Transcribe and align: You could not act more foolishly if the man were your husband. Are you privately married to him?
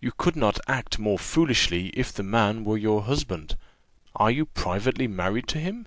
You 0.00 0.10
could 0.10 0.34
not 0.34 0.58
act 0.66 0.98
more 0.98 1.20
foolishly 1.20 1.90
if 1.90 2.12
the 2.12 2.24
man 2.24 2.64
were 2.64 2.76
your 2.76 3.02
husband. 3.04 3.56
Are 4.16 4.28
you 4.32 4.44
privately 4.46 5.06
married 5.06 5.46
to 5.50 5.60
him? 5.60 5.86